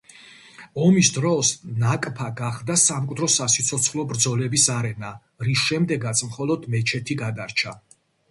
[0.83, 1.49] ომის დროს
[1.83, 5.11] ნაკფა გახდა სამკვდრო-სასიცოცხლო ბრძოლების არენა,
[5.49, 7.77] რის შემდეგაც მხოლოდ მეჩეთი გადარჩა.